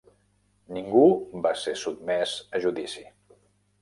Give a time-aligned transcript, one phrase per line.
[0.77, 1.03] Ningú
[1.47, 3.07] va ser sotmès a judici.